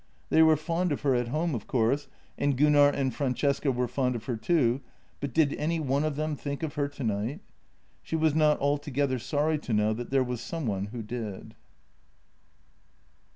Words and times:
They 0.31 0.41
were 0.41 0.57
fond 0.57 0.91
of 0.91 1.01
her 1.01 1.13
at 1.13 1.27
home, 1.27 1.53
of 1.53 1.67
course, 1.67 2.07
and 2.35 2.57
Gunnar 2.57 2.89
and 2.89 3.13
Francesca 3.13 3.71
were 3.71 3.87
fond 3.87 4.15
of 4.15 4.25
her 4.25 4.35
too, 4.35 4.81
but 5.19 5.31
did 5.31 5.53
any 5.57 5.79
one 5.79 6.03
of 6.03 6.15
them 6.15 6.35
think 6.35 6.63
of 6.63 6.73
her 6.73 6.87
tonight? 6.87 7.39
She 8.01 8.15
was 8.15 8.33
not 8.33 8.59
altogether 8.59 9.19
sorry 9.19 9.59
to 9.59 9.73
know 9.73 9.93
that 9.93 10.09
there 10.09 10.23
was 10.23 10.41
some 10.41 10.65
one 10.65 10.85
who 10.85 11.03
did. 11.03 11.53